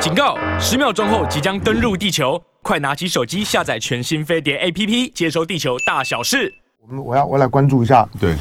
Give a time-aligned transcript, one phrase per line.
[0.00, 0.34] 警告！
[0.58, 6.50] 十秒钟后即将登陆地球，快拿起手机下载全新飞碟 APP，接收地球大小事。
[6.80, 8.34] 我们我要我来关注一下，对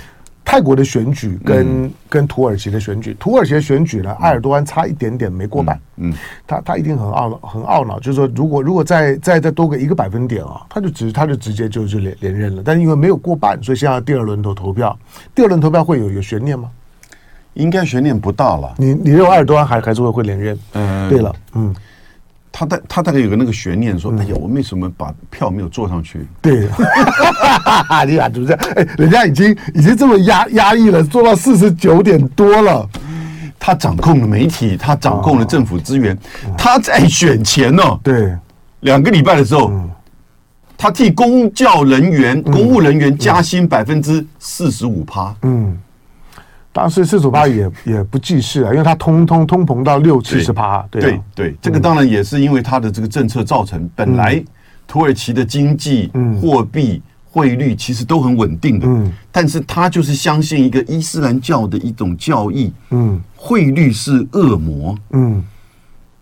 [0.45, 6.13] 泰国的选举跟、嗯、跟土耳其的选举，土耳其的选举呢，埃尔多安差一点点没过半，嗯，嗯
[6.47, 14.97] 他他一定很懊恼，很懊恼，就是说如果如果再再再多个一个百分点啊，他就直他就直接就就连连任了，但是因为没有过半，所以现在第二轮投投票，
[15.35, 16.71] 第二轮投票会有有悬念吗？
[17.59, 18.73] 应该悬念不大了。
[18.77, 20.57] 你你认为埃尔多安还还是会会连任？
[20.73, 21.75] 嗯，对了，嗯。
[22.51, 26.67] 他大他大概有个那个悬念，说：“哎呀，我为什么把票没有做上去？”对，
[28.07, 28.59] 你俩就是这样。
[28.75, 32.85] 哎，人家已经已经这么压压抑了，做到四十九点多了。
[33.59, 36.17] 他掌控了媒体，他掌控了政府资源。
[36.57, 38.35] 他在选前呢，对，
[38.81, 39.71] 两个礼拜的时候，
[40.75, 45.33] 他替公教人员、公务人员加薪百分之四十五趴。
[45.43, 45.77] 嗯。
[46.71, 53.89] 当时四十八也也不济事啊，因为它通通通膨到六七十趴，对对对，这个当然也是因为它的这个政策造成。
[53.95, 54.41] 本来
[54.87, 65.43] 土耳其的经济、货币、汇率其实都很稳定的，但是他就是相信一个伊斯兰教的一种教义，嗯，汇率是恶魔，嗯，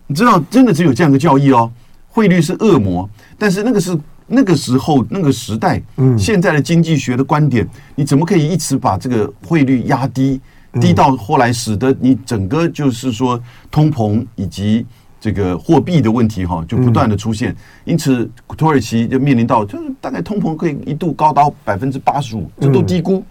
[0.06, 1.70] 你知道，真的只有这样的教义哦，
[2.08, 3.96] 汇率是恶魔，但是那个是
[4.28, 10.40] 那个时候那个时代，嗯，现在的经济学的观点，你怎么可以一直把这个汇率压低？
[10.80, 14.84] 低到后来，使得你整个就是说通膨以及
[15.18, 17.56] 这个货币的问题哈，就不断的出现。
[17.86, 23.24] 因此，土耳其就面临到就是大概通膨可以一度高到百分之八十五，这都低估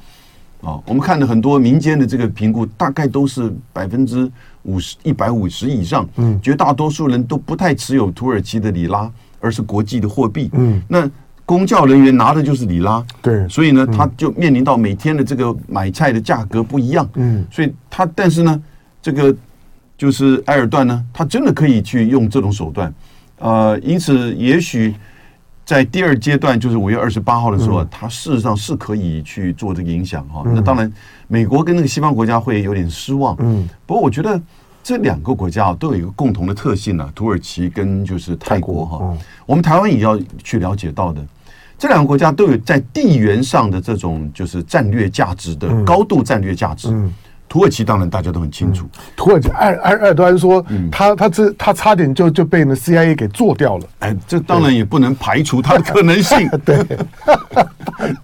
[0.62, 0.82] 啊。
[0.88, 4.30] 我们看了很多民间的这个评估，大概都是百分之
[4.64, 6.10] 五十、一百五十以上。
[6.16, 9.10] 嗯，绝大多数人都不太持有土耳其的里拉，
[9.40, 10.50] 而是国际的货币。
[10.54, 11.10] 嗯，那。
[11.48, 18.62] 公教人员拿的就是里拉，对，所以呢，他就面临到每天的这个买菜的价格不一样，嗯，所以他但是呢，
[19.02, 19.34] 这个
[19.98, 22.94] 就是埃尔段呢，他真的可以去用这种手段，
[23.40, 24.94] 呃，因此也许
[25.64, 30.44] 在第二阶段，就是五月二十八号的时候，他事实上是可以去做这个影响哈。
[30.48, 30.92] 那当然，
[31.30, 34.38] 美国跟那个西方国家会有点失望，嗯，不过我觉得。
[34.88, 41.22] 这两个国家啊，都有一个共同的特性啊，土耳其跟就是泰国哈，我们台湾也要去了解到的，
[41.78, 46.88] 这两个国家都有在地缘上的这种就是战略价值的高度战略价值。
[47.50, 53.86] 土耳其当然大家都很清楚，嗯、土耳其埃埃埃尔多安说，他他这他差点就就被那 CIA 给做掉了。
[54.00, 56.50] 哎，这当然也不能排除他的可能性。
[56.66, 56.86] 对，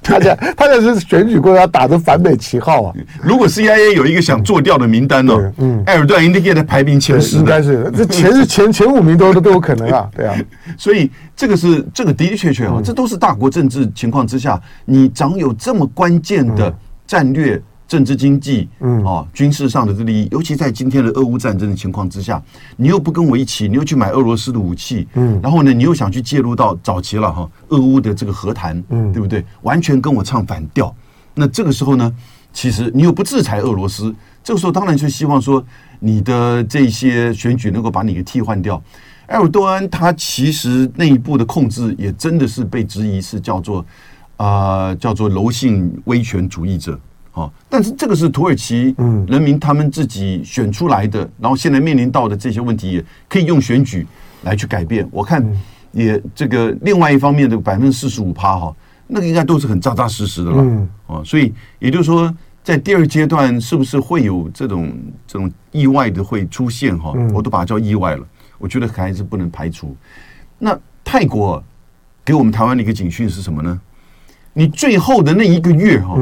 [0.01, 2.93] 他讲他讲是选举过要打着反美旗号啊。
[3.21, 10.09] 如果 CIA 有一个想做掉的名单呢，嗯，埃尔多安应该在排名前十，应该是这前是前前五名都都有可能啊。
[10.15, 10.35] 对啊，
[10.77, 16.73] 所以这个是这个的的确确啊，这都是大国政治情况之下，你掌有这么关键的
[17.07, 17.61] 战略。
[17.93, 22.41] 政治经济，嗯哦，军事上的这利益，尤其在今天的俄乌战争的情况之下，
[22.75, 29.45] 你又不跟我一起，你又去买俄罗斯的武器，嗯，然后呢，你又想去介入到早期了哈，俄乌的这个和谈，嗯，对不对？
[29.61, 30.91] 完全跟我唱反调。
[31.35, 32.11] 那这个时候呢，
[32.51, 34.11] 其实你又不制裁俄罗斯，
[34.43, 35.63] 这个时候当然就希望说
[35.99, 38.81] 你的这些选举能够把你给替换掉。
[39.27, 43.85] 埃尔多安他其实内部的控制也真的是被质疑是叫做
[44.37, 46.99] 啊、呃、叫做柔性威权主义者。
[47.33, 48.95] 哦，但是这个是土耳其
[49.27, 54.05] 人民他们自己选出来的，然后现在面临到的这些问题，也可以用选举
[54.43, 55.07] 来去改变。
[55.11, 55.43] 我看
[55.91, 58.75] 也这个另外一方面的百分之四十五趴哈，
[59.07, 60.61] 那个应该都是很扎扎实实的了。
[60.61, 62.31] 嗯哦，所以也就是说，
[62.63, 64.93] 在第二阶段是不是会有这种
[65.25, 67.13] 这种意外的会出现哈？
[67.33, 68.23] 我都把它叫意外了。
[68.59, 69.97] 我觉得还是不能排除。
[70.59, 71.63] 那泰国
[72.23, 73.81] 给我们台湾的一个警讯是什么呢？
[74.53, 76.15] 你最后的那一个月哈。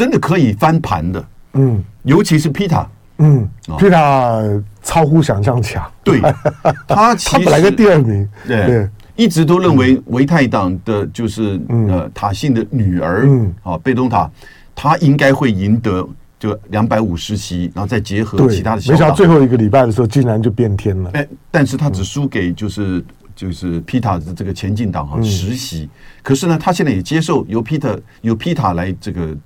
[0.00, 1.22] 真的可以翻盘的，
[1.52, 2.88] 嗯，尤其是皮塔，
[3.18, 3.46] 嗯，
[3.78, 4.40] 皮塔
[4.82, 6.22] 超乎想象强，对，
[6.88, 14.30] 他其实他本来个第二名，对，一直都认为维泰党的就是呃塔信的女儿，嗯，啊贝东塔，
[14.74, 16.08] 他应该会赢得
[16.38, 23.04] 就两百五十席，然后再结合其他的没想到最后一个礼拜的时候竟然就变天了，哎，但是他只输给就是
[23.36, 25.90] 就是皮塔的这个前进党哈十席，
[26.22, 29.36] 可是呢，他现在也接受由皮塔由皮塔来这个。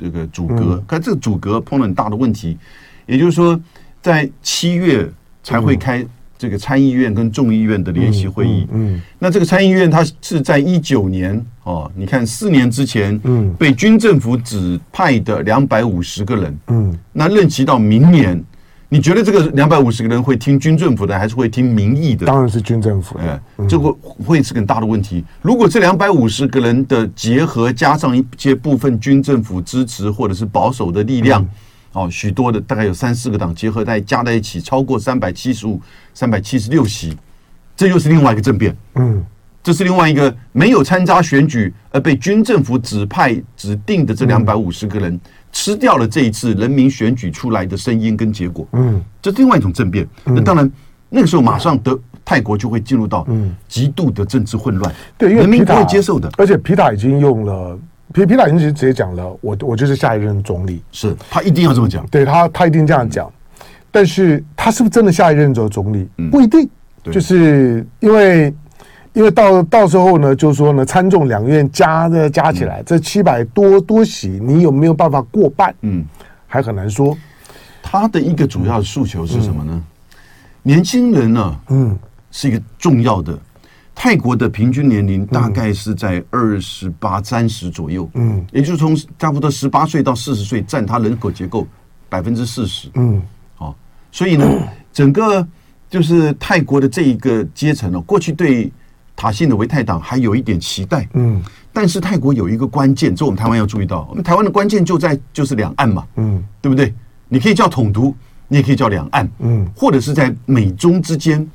[0.00, 2.56] 这个阻隔，可这个阻隔碰了很大的问题，
[3.06, 3.60] 也就是说，
[4.00, 5.06] 在七月
[5.42, 6.02] 才会开
[6.38, 8.66] 这个参议院跟众议院的联席会议。
[8.72, 18.42] 嗯，那这个参议院它是在一九年哦，你看四年之前，嗯，被军政府指派的两百五十个人，嗯，那任期到明年。
[18.92, 22.26] 你觉得这个两百五十个人会听军政府的，还是会听民意的？
[22.26, 23.16] 当然是军政府。
[23.18, 25.24] 哎，这个会是很大的问题。
[25.42, 31.48] 如果这两百五十个人的结合，加上一些部分军政府支持或者是保守的力量，
[31.92, 35.80] 哦，许多的大概有三四个党结合在加在一起，超过三百七十五、
[36.12, 37.16] 三百七十六席，
[37.76, 38.76] 这又是另外一个政变。
[38.96, 39.24] 嗯，
[39.62, 45.20] 这是另外一个没有参加选举而被军政府指派指定的这两百五十个人，
[45.52, 48.66] 吃掉了这一次人民选举出来的声音跟结果。
[48.72, 50.06] 嗯，这是另外一种政变。
[50.24, 50.70] 那当然，
[51.08, 53.26] 那个时候马上德泰国就会进入到
[53.68, 54.94] 极度的政治混乱。
[55.18, 56.30] 对，因为人民不会接受的。
[56.38, 57.78] 而且皮塔已经用了。
[58.12, 63.32] 皮皮塔已经直接讲了，我我就是下一任总理，是他一定要这么讲，对他他一定这样讲，
[63.88, 66.08] 但是他是不是真的下一任总总理？
[66.28, 66.68] 不一定，
[67.04, 68.52] 就是因为
[69.12, 75.74] 因为到到时候呢，就是说呢，参众两院加的加起来，这七百多多席，你有没有办法过半？
[75.82, 76.04] 嗯，
[76.46, 77.16] 还很难说。
[77.82, 79.82] 他的一个主要诉求是什么呢？
[80.62, 81.98] 年轻人呢，嗯，
[82.30, 83.36] 是一个重要的。
[83.94, 91.66] 泰国的平均年龄大概是在二十八、三十左右，嗯，也就是从差不多十八岁到四十岁，占他人口结构
[92.08, 93.20] 百分之四十，嗯，
[93.56, 93.76] 好，
[94.10, 94.46] 所以呢，
[94.92, 95.46] 整个
[95.90, 98.72] 就是泰国的这一个阶层呢，过去对
[99.20, 101.42] 塔信的维泰党还有一点期待，嗯，
[101.74, 106.94] 但是泰国有一个关键，这我们台湾要注意到，我们台湾的关键就在就是两岸嘛，嗯，对不对？
[107.28, 108.16] 你可以叫统独，
[108.48, 111.46] 你也可以叫两岸，嗯，或者是在美中之间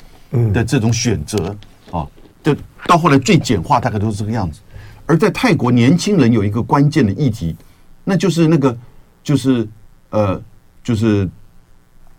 [0.53, 1.57] 的这种选择。
[2.43, 4.59] 就到后来最简化，大概都是这个样子。
[5.07, 7.55] 而在泰国，年轻人有一个关键的议题，
[8.03, 8.77] 那就是那个，
[9.23, 9.67] 就是
[10.11, 10.39] 呃，
[10.83, 11.27] 就是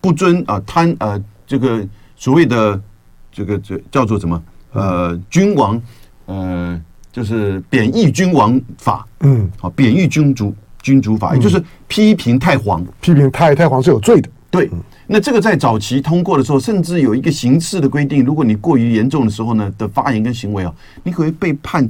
[0.00, 2.82] 不尊啊贪呃这个所谓的
[3.30, 4.42] 这个这叫做什么
[4.76, 5.80] 呃君王
[6.26, 6.80] 呃
[7.12, 14.70] 就是贬义君王法，嗯，好贬义君主君主法，也就是批评太皇，批评太太皇是有罪的，对。
[15.08, 20.74] 那这个在早期通过的时候，甚至有一个刑事的规定，如果你过于严重的时候呢的发言跟行为啊，
[21.04, 21.88] 你可以被判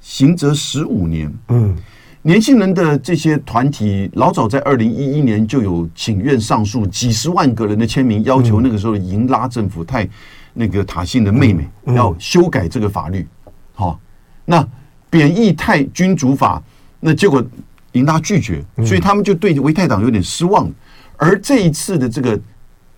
[0.00, 1.32] 刑责十五年。
[1.48, 1.76] 嗯，
[2.22, 10.08] 年轻人的这些团体老早在二零一一年就有请愿上诉，几十万个人的签名，要求那个时候的营拉政府泰
[10.56, 13.28] 那个塔信的妹妹要修改这个法律。
[13.74, 14.00] 好，
[14.44, 14.66] 那
[15.10, 16.62] 贬义泰君主法，
[16.98, 17.44] 那结果
[17.92, 20.68] 营拉拒绝，所以他们就对维泰党有点失望。
[21.16, 22.40] 而这一次的这个。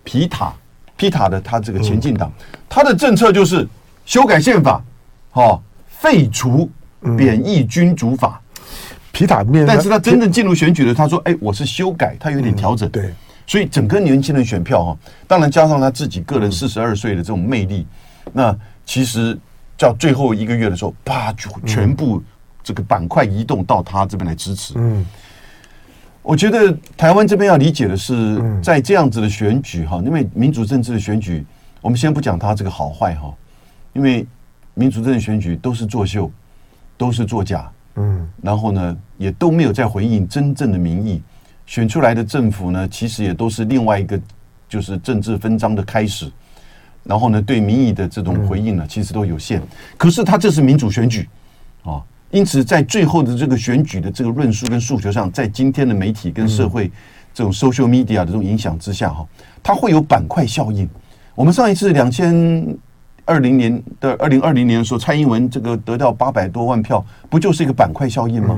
[0.01, 0.51] 皮塔，
[0.95, 2.31] 皮塔的他这个前进党，
[2.67, 3.67] 他的政策就是
[4.05, 4.81] 修改宪法，
[5.33, 6.67] 哦，废除
[7.15, 8.41] 贬义君主法。
[9.11, 13.13] 皮塔面，但是他真正进入选举的，他说：“哎，我是修改，他有点调整。”对，
[13.49, 14.97] 所以整个年轻人选票哈，
[15.27, 17.83] 当然加上他自己个人四十二岁的这种魅力，
[18.31, 18.55] 那
[18.85, 19.35] 其实
[19.75, 22.21] 到最后一个月的时候，啪，就全部
[22.61, 24.75] 这个板块移动到他这边来支持。
[24.77, 25.03] 嗯。
[26.21, 31.43] 我觉得台湾这边要理解的是，在这样子的选举哈，因为民主政治的选举，
[31.81, 33.33] 我们先不讲它这个好坏哈，
[33.93, 34.27] 因为
[34.75, 36.31] 民主政治选举都是作秀，
[36.97, 41.19] 都是作假，嗯，然后呢，也都没有在回应真正的民意，
[41.69, 44.19] 选出来的政府呢，其实也都是另外一个
[44.67, 46.27] 就是政治分赃的开始，
[47.03, 49.61] 然后呢，对民意的这种回应呢，其实都有限。
[49.95, 51.29] 可是他这是民主选举
[51.83, 52.01] 啊。
[52.31, 56.91] 因此，在最后的这个选举的这个论述跟诉求上，在今天的媒体跟社会
[57.35, 59.23] 这种 social media 的这种影响之下，哈，
[59.61, 60.89] 它会有板块效应。
[61.35, 62.75] 我们上一次两千
[63.25, 68.57] 二零年的二零二零年的时候，蔡英文这个得到八百多万票，不就是一个板块效应吗？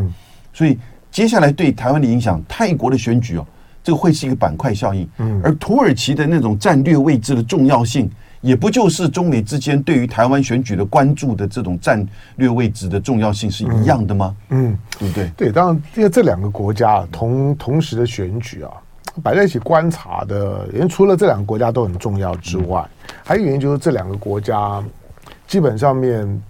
[0.53, 0.77] 所以
[1.11, 3.45] 接下来对台湾的影响，泰国的选举哦，
[3.83, 5.07] 这个会是一个板块效应。
[5.17, 8.09] 嗯而土耳其的那种战略位置的重要性。
[8.41, 12.03] 也不就是中美之间对于台湾选举的关注的这种战
[12.37, 14.35] 略位置的重要性是一样的吗？
[14.49, 15.31] 嗯，对不对？
[15.37, 18.71] 对，当然，因为这两个国家同同时的选举啊，
[19.21, 22.83] 摆在一起观察的，因为除了这两个国家都很重要之外，
[23.23, 24.83] 还有原因就是这两个国家
[25.45, 26.41] 基本上面，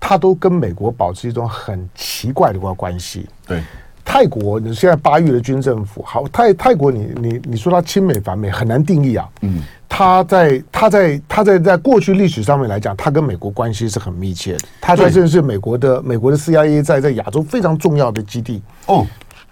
[0.00, 3.28] 它都跟美国保持一种很奇怪的关关系。
[3.46, 3.62] 对，
[4.10, 9.28] 泰国你现在巴育的军政府，好，泰泰国你你你说它亲美反美很难定义啊。
[9.42, 9.62] 嗯。
[9.86, 14.60] 他在他在他在在过去历史上面来讲，他跟美国关系是很密切的。
[14.80, 18.62] 他在这是美国的美国的 CIA 在在亚洲非常重要的基地。
[18.86, 19.04] 哦，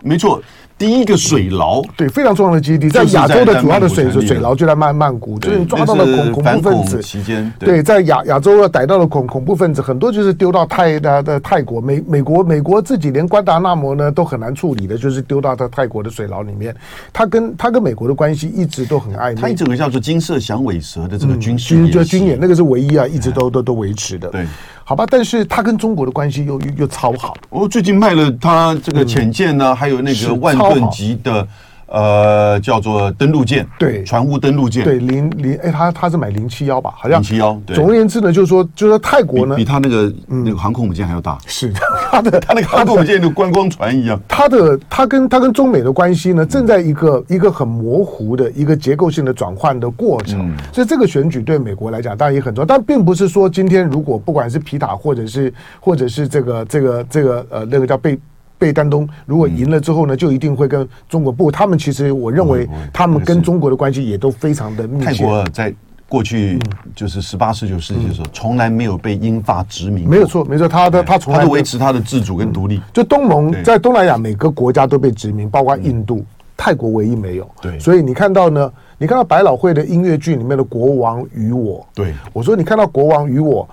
[0.03, 0.41] 没错。
[0.79, 16.77] 第一个水牢，对，非常重要的基地，在亚洲的主要的水水牢就在曼曼谷，就是你抓到了恐恐怖分子期间，对，在亚亚洲逮到了恐恐怖分子，很多就是丢到泰的的泰国，美美国美国自己连关达纳摩呢都很难处理的，就是丢到他泰国的水牢里面。
[17.11, 19.41] 他跟他跟美国的关系一直都很暧昧。
[19.41, 24.29] 他一直有个叫做金色响尾蛇的这个军事，军就军演，那个是唯一啊，一直都都都维持的。
[24.29, 24.45] 对。
[24.89, 27.37] 好吧，但是他跟中国的关系又又又超好。
[27.51, 31.45] 我最近卖了他这个潜舰呢，还有那个万吨级的
[31.87, 36.93] 呃，叫做登陆舰，对，船坞登陆舰，对，零零，哎，他他是买零七幺吧？
[36.97, 37.57] 好像零七幺。
[37.75, 41.39] 总而言之呢，就是说，就是说泰国呢，比他那个那个航空母舰还要大。
[41.47, 41.73] 是
[42.11, 44.21] 他的， 他那个航空母舰就观光船一样。
[44.27, 50.53] 他的他跟他跟中美的关系呢，正在一个一个很模糊的一个结构性的转换的过程。
[50.73, 58.19] 所以这个选举对美国来讲当然也很重要，但并不是说今天如果不管是皮塔或者是或者是这个这个这个呃那个叫贝。
[58.59, 61.51] 贝丹东如果赢了之后呢，就一定会跟中国不？
[61.51, 65.05] 他们其实我认为他们跟中国的关系也都非常的密切。
[65.05, 65.75] 泰国在
[66.09, 66.59] 过去
[66.95, 70.09] 就是十八十九世纪的时候，从来没有被英法殖民。
[70.09, 72.81] 没有错，没错，他的他从来都维持他的自主跟独立。
[72.93, 76.25] 就东盟在东南亚每个国家都被殖民，包括印度，
[76.57, 77.51] 泰国唯一没有。
[77.61, 83.69] 对，所以你看到呢，你看到百老汇的音乐剧里面的《国王与我》，对，我说你看到《国王与我》。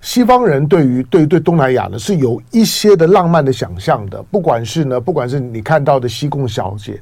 [0.00, 7.00] 西方人对于对对东南亚呢是有一些的浪漫的想象的，不管是呢，不管是你看到的西贡小姐，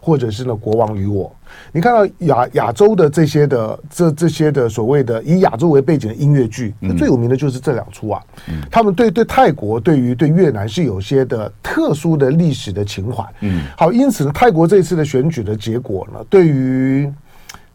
[0.00, 1.34] 或者是呢国王与我，
[1.72, 8.22] 你看到亚亚洲的这些的这这些的所谓的以亚洲为背景的音乐剧，那最有名的就是这两出啊。
[8.48, 13.24] 嗯，他们对对泰国对于对越南是有些的特殊的历史的情怀。
[13.40, 17.12] 嗯，好，因此呢，泰国这次的选举的结果呢，对于。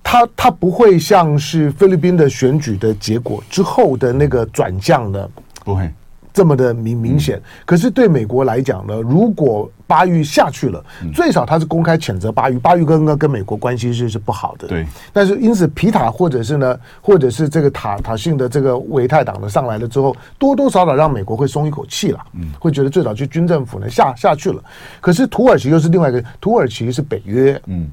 [0.03, 5.29] 他他不会像是菲律宾的选举的结果之后的那个转向呢，
[5.63, 5.89] 不会
[6.33, 7.41] 这么的明明显。
[7.65, 14.67] 可是对美国来讲呢，如果巴育下去了，最少他是公开谴责巴育，巴育跟跟跟美国关系是是不好的。
[14.67, 14.85] 对。
[15.11, 24.63] 但是因此皮塔或者是呢，或者是这个塔塔信的这个维泰党的上来了之后，多多少少让美国会松一口气了，嗯，会觉得最早去军政府呢下下去了。
[25.01, 27.89] 可是土耳其又是另外一个，土耳其是北约，嗯，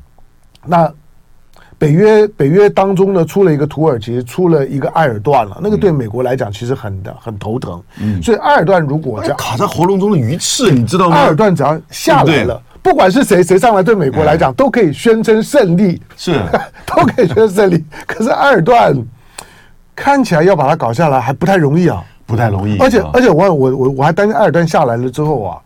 [0.64, 0.92] 那。
[1.78, 5.58] 北约北约当中呢，出了一个土耳其，出了一个埃尔段了。
[5.62, 7.80] 那个对美国来讲，其实很的很头疼。
[8.00, 11.16] 嗯，所以埃尔段如果这样卡在喉咙中的鱼刺，你知道吗？
[11.16, 16.32] 埃尔段只要下来了，不管是谁谁上来，对美国来讲都可以宣称胜利，是
[16.84, 17.84] 都可以宣称胜利。
[18.08, 18.92] 可是埃尔段
[19.94, 22.76] 看起来要把它搞下来还不太容易啊，不太容易。
[22.78, 25.58] 而且而且我我我我还担心埃尔段下来了之后啊。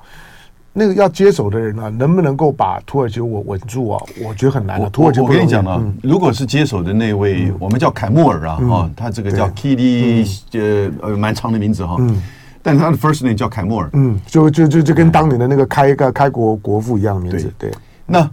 [0.75, 4.03] 那个要接手的人呢、啊，能不能够把土耳其我稳住啊？
[4.25, 4.89] 我觉得很难的。
[4.89, 11.97] 土耳其，我跟你讲呢、啊，嗯、如果是接手的那位，嗯、我们叫凯莫尔啊，啊、嗯，他这个叫 Kili，呃呃，蛮长的名字哈。
[11.99, 12.23] 嗯。
[12.63, 13.91] 但他的 first name 叫凯莫尔。
[13.93, 17.53] 嗯，就就就就跟当年的那个开一个开国国父一样的名字。
[17.59, 17.69] 对。
[17.69, 17.77] 对
[18.07, 18.31] 那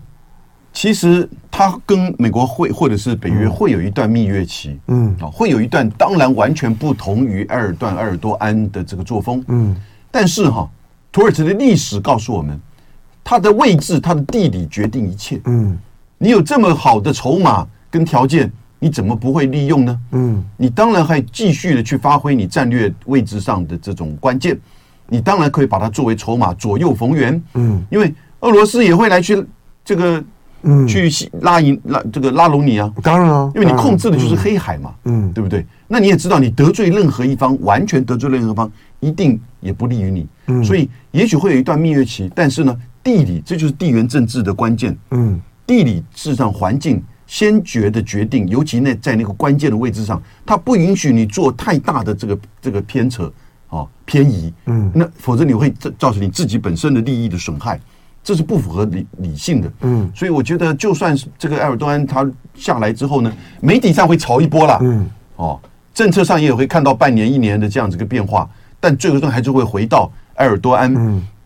[0.72, 4.80] 其实他跟美国会或者是北约会有一段蜜月期。
[4.88, 5.14] 嗯。
[5.20, 9.44] 啊，会有一段，当然完全不同于埃尔段、埃尔多安的这个作风。
[9.50, 9.76] 嗯。
[10.10, 10.70] 但是哈。
[11.12, 12.60] 土耳其的历史告诉我们，
[13.24, 15.42] 它的位置、它的地理决定一切。
[15.46, 15.78] 嗯，
[16.18, 20.00] 你有这么好的筹码跟条件，你怎么不会利用呢？
[20.12, 24.60] 嗯，你当然还继续的去发挥你战略位置上的这种关键，
[25.08, 27.42] 你当然可以把它作为筹码左右逢源。
[27.56, 29.44] 嗯，因为俄罗斯也会来去
[29.84, 30.24] 这个，
[30.64, 31.10] 嗯，去
[31.42, 32.92] 拉引拉这个拉拢你啊。
[33.02, 34.94] 当然啊，因为你控制的就是黑海嘛。
[35.06, 35.66] 嗯，对不对？
[35.88, 38.72] 那你也知道，你得罪任何一方，完全得罪任何一方。
[39.02, 53.32] 一定也不利于你，嗯，所以也许会有一段蜜月期，但是呢，地理这就是地缘政治的关键，嗯，地理事实上环境先决的决定，尤其那在那个关键的位置上，它不允许你做太大的这个这个偏扯
[53.70, 57.80] 啊偏移，嗯，那否则你会造成你自己本身的利益的损害，
[58.30, 65.60] 这是不符合理理性的，嗯，所以我觉得就算是这个埃尔多安他下来之后呢，媒体上会炒一波啦，嗯，哦，
[65.96, 68.48] 政策上也会看到半年一年的这样子一个变化。
[68.80, 70.94] 但最终还是会回到埃尔多安，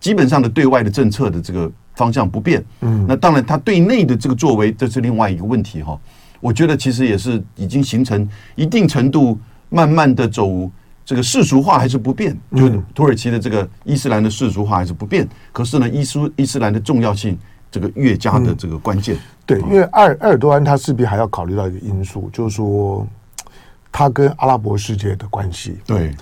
[0.02, 2.62] 基本上的对外的政策的这个方向不变。
[2.82, 5.98] 嗯，那当然他对内的这个作为，这是另外一个问题哈。
[6.42, 10.70] 我觉得其实也是已经形成一定程度，慢慢的走
[11.06, 15.28] 这个世俗化还是不变，就土耳其的这个伊斯兰的世俗化还是不变。
[15.52, 17.38] 可是呢，伊斯伊斯兰的重要性
[17.70, 19.18] 这个越加的这个关键。
[19.46, 23.06] 对，因为埃尔埃尔多安他势必还要考虑到一个因素，就是说
[23.92, 25.78] 他跟阿拉伯世界的关系。
[25.86, 26.16] 对。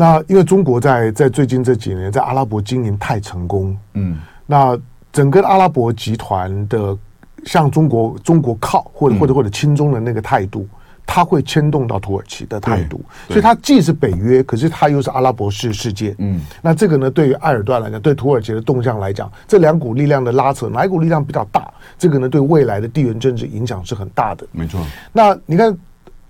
[0.00, 4.16] 那因为中国在在最近这几年在阿拉伯经营太成功，嗯，
[4.46, 4.78] 那
[5.12, 6.96] 整个阿拉伯集团的
[7.44, 10.68] 向中国中国靠或者或者或者亲中的那个态度，
[11.10, 21.66] 它会牵动到土耳其的态度，所以它既是北约，可是它又是阿拉伯式世界，嗯，那这个呢，对于埃尔段来讲，对土耳其的动向来讲，这两股力量的拉扯，哪一股力量比较大？
[21.98, 24.80] 这个呢，对未来的地缘政治影响是很大的，没错。
[25.12, 25.76] 那你看。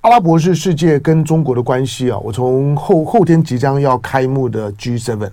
[0.02, 5.28] 阿拉伯式世界跟中国的关系啊，我从后后天即将要开幕的 G7，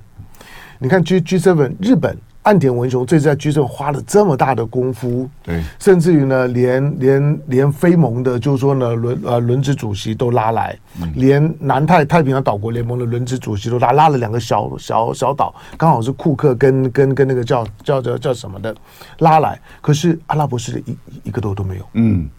[0.79, 18.75] 你看 G G7，日本、岸田文雄这次在 G7 花了这么大的功夫，对，甚至于呢，连连连非盟的，就是说呢，轮呃轮值主席都拉来，嗯、连南太太平洋岛国联盟的轮值主席都拉拉了两个小小小岛，刚好是库克跟跟跟那个叫叫叫叫什么的
[19.19, 22.29] 拉来，可是阿拉伯世界一一个都都没有，嗯。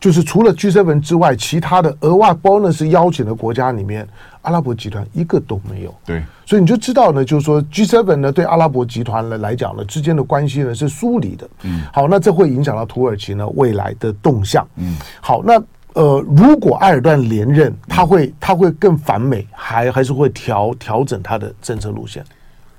[0.00, 4.08] 就是除了 G7 之外，其他的额外 bonus 邀请的国家里面，
[4.42, 5.94] 阿拉伯集团一个都没有。
[6.06, 11.48] 对，所以你就知道呢，就是说 G7 呢对阿拉伯集团呢来讲呢之间的关系呢是疏离的。
[11.64, 14.66] 嗯，好，那这会影响到土耳其呢未来的动向。
[14.76, 22.24] 嗯，好，那呃，如果埃尔段连任，他会他会更反美，还还是会调调整他的政策路线？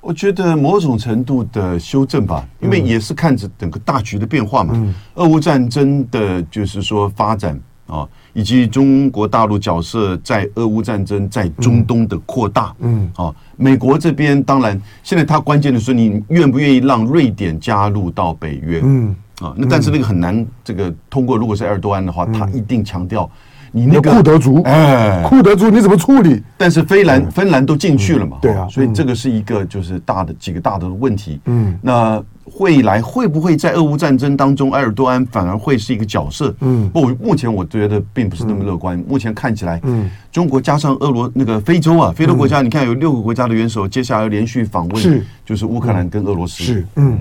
[0.01, 4.73] 我觉得某种程度的修正吧，因为也是看着整个大局的变化嘛。
[4.75, 12.73] 嗯，俄乌战争的，就是说发展啊，以及中国大陆角色在俄乌战争在中东的扩大。
[12.79, 18.81] 嗯，啊，美国这边当然现在他关键的是你愿不愿意让瑞典加入到北约？
[18.83, 23.29] 嗯，啊，那但是那个很难，这个通过如果是埃尔多安的话，他一定强调。
[23.71, 26.43] 你那个库德族，哎，库德族你怎么处理？
[26.57, 28.37] 但是芬兰、芬兰都进去了嘛？
[28.41, 31.39] 对啊，所以这个是一个就是大的几个大的问题。
[31.45, 32.21] 嗯，那
[32.59, 36.53] 未来会不会在俄乌战争当中，埃尔多安反而会是一个角色？
[36.59, 39.01] 嗯，不，目前我觉得并不是那么乐观。
[39.07, 46.63] 目前看起来，嗯，中国加上俄罗那个非洲啊，非洲国家，你看有六个国家的元首接下来要连续访问，是就是乌克兰跟俄罗斯。
[46.63, 47.19] 是，嗯。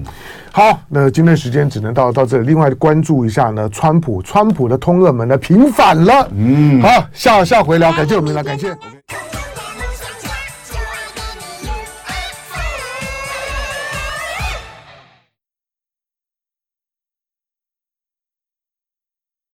[0.53, 2.47] 好，那今天时间只能到到这里。
[2.47, 6.29] 另外关注一下呢，川普，川普的通俄门呢平反了。
[6.37, 8.77] 嗯，好，下下回聊，感谢我们来，感谢。